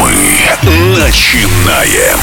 [0.00, 2.18] Мы начинаем.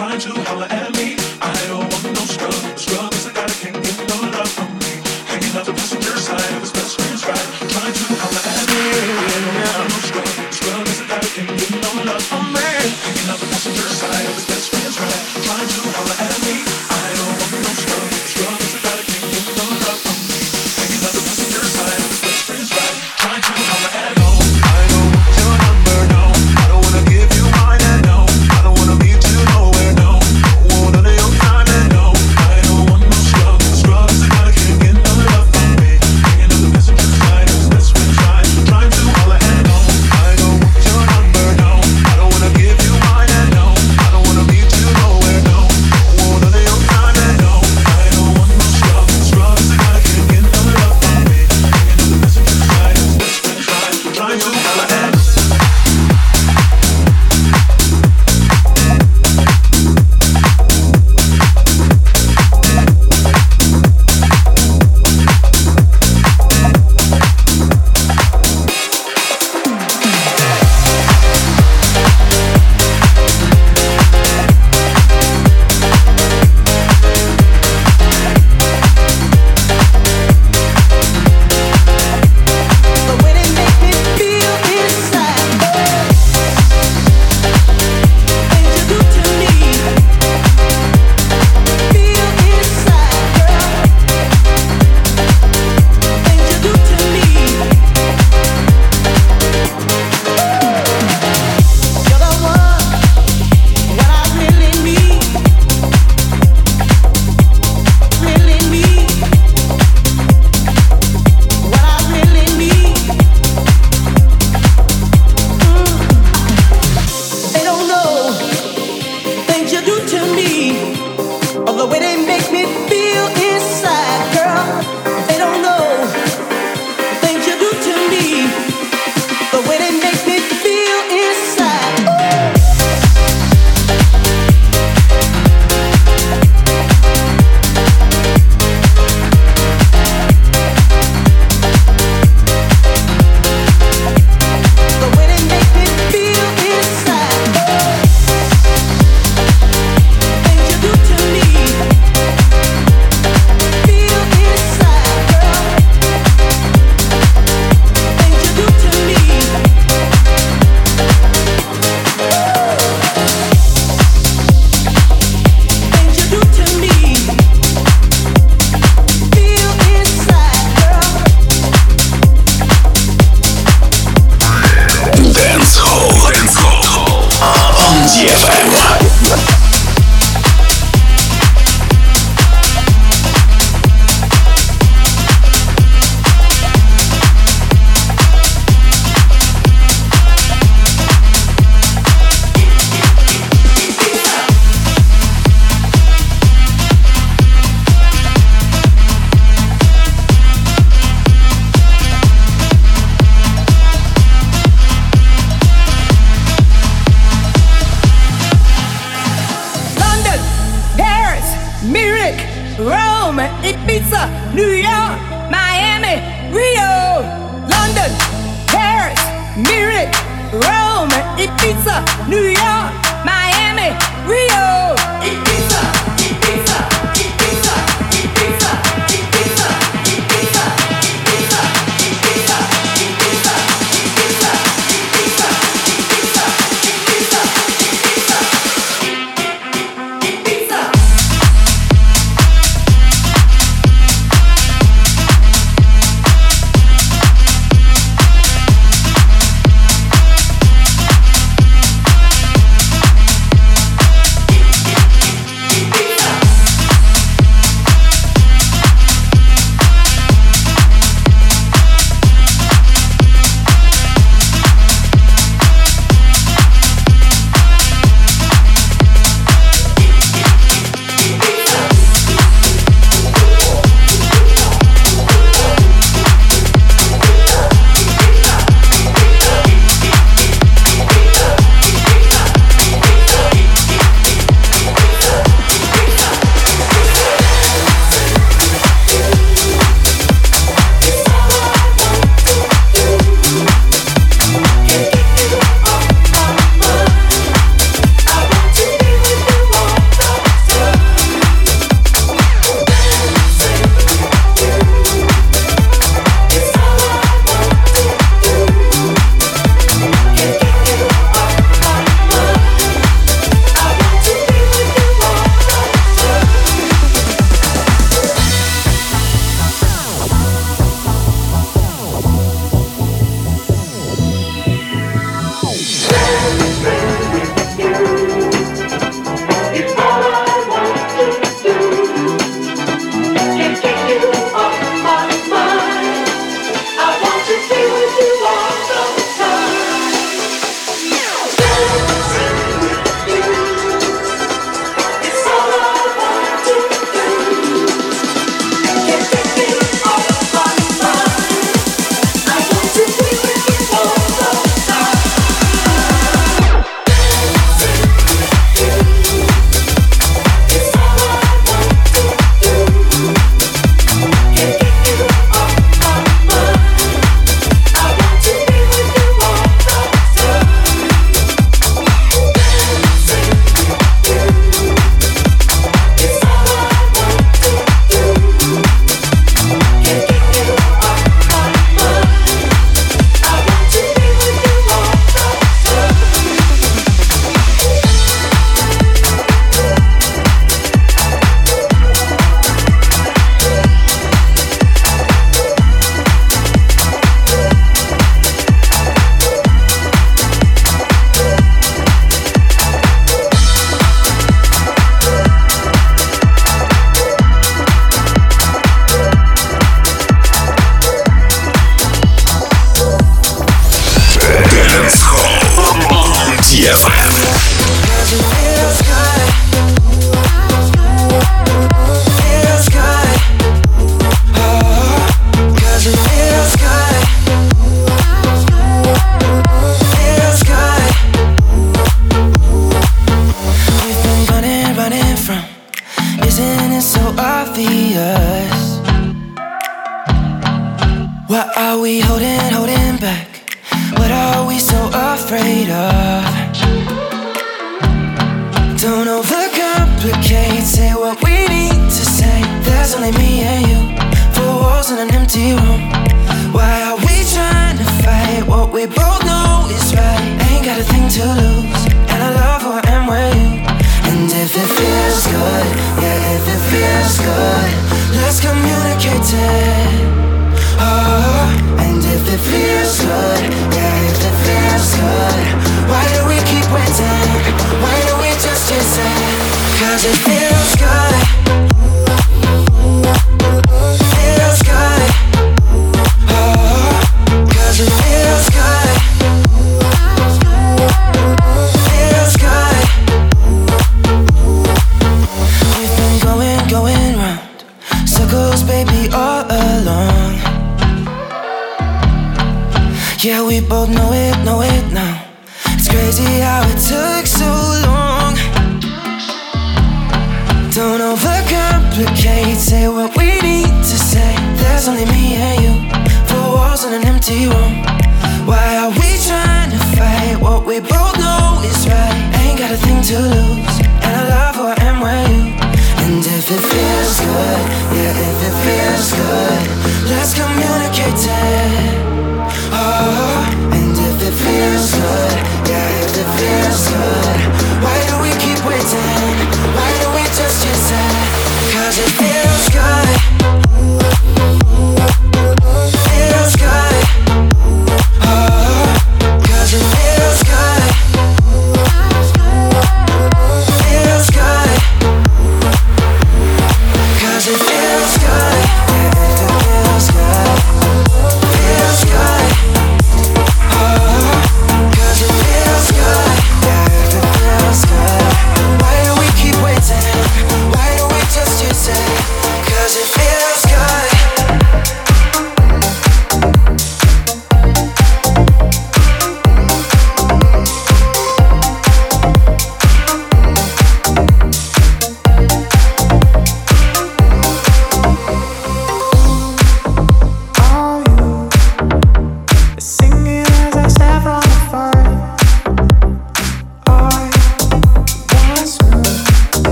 [0.00, 0.79] trying to holler at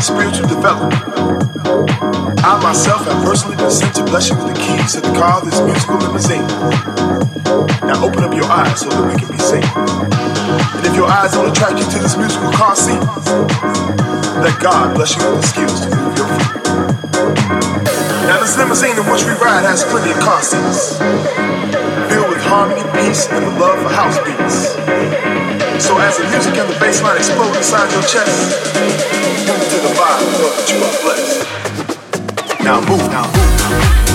[0.00, 0.96] and spiritual development.
[2.40, 5.40] I myself have personally been sent to bless you with the keys to the car
[5.40, 6.46] of this musical limousine.
[7.84, 9.60] Now open up your eyes so that we can be seen.
[9.60, 13.00] And if your eyes don't attract you to this musical car seat,
[14.40, 16.56] let God bless you with the skills to move your feet.
[18.24, 20.96] Now this limousine in which we ride has plenty of car seats,
[22.08, 25.29] filled with harmony, peace, and the love for house beats.
[25.80, 28.28] So as the music and the bass line explode inside your chest,
[29.48, 32.62] move to the vibe, know that you are blessed.
[32.62, 34.09] Now move, now move.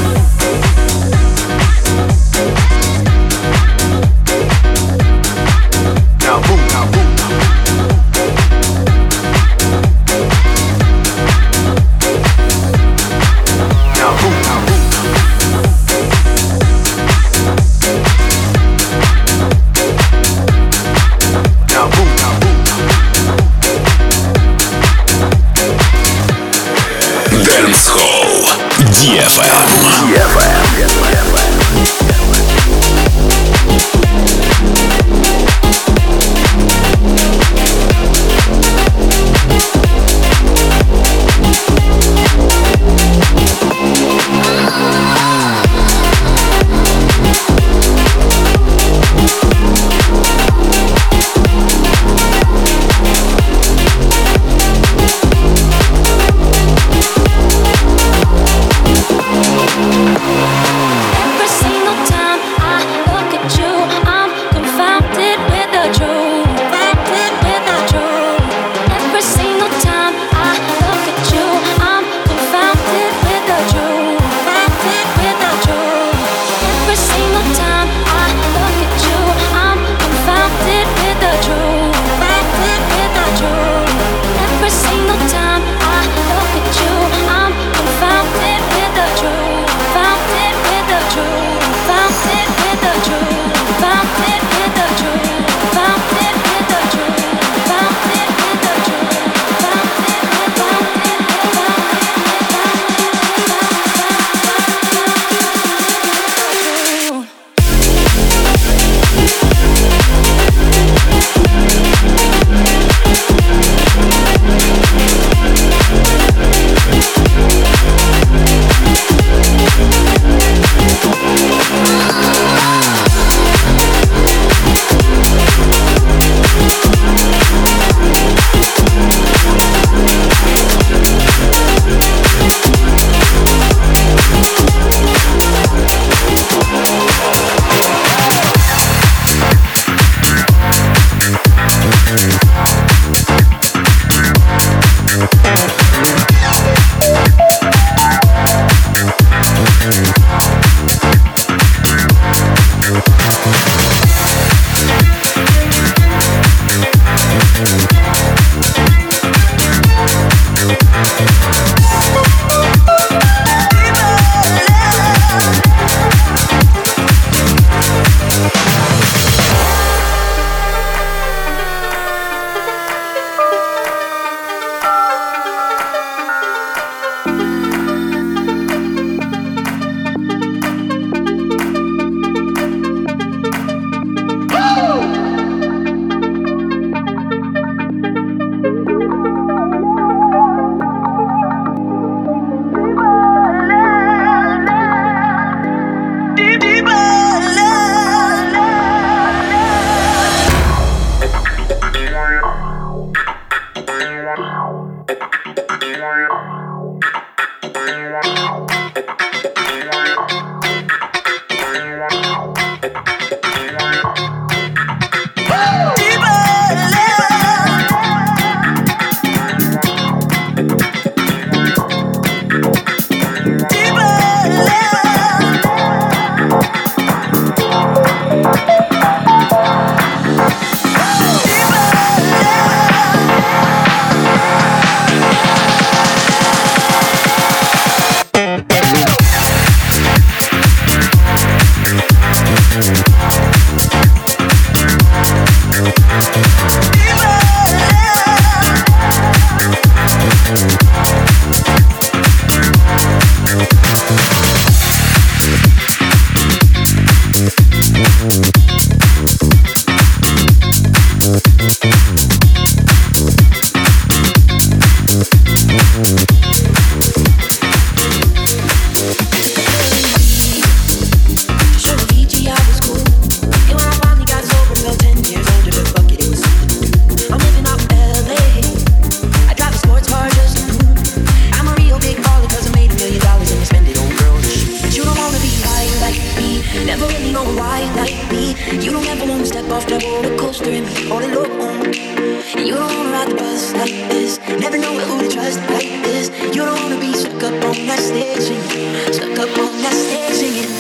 [297.45, 299.13] up on that stage singing.
[299.13, 300.71] Stuck up on that stage singing.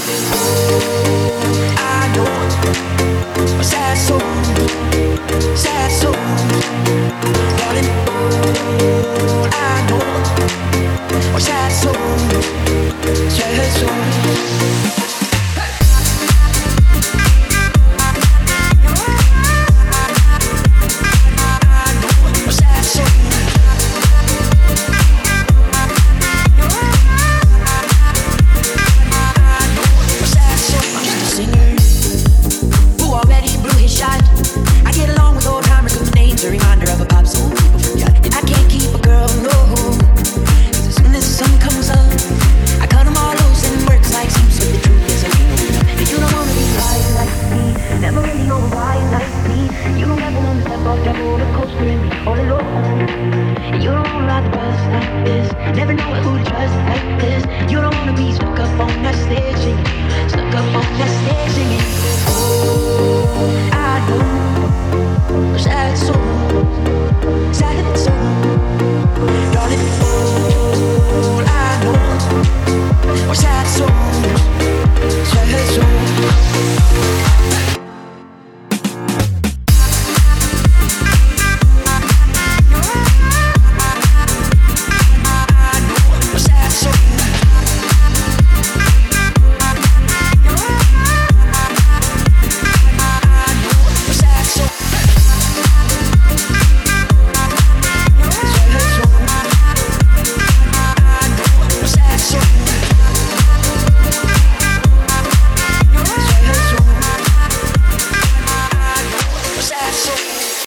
[1.77, 4.94] I know a sad song.